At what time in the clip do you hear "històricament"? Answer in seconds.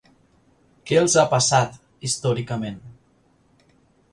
2.09-2.81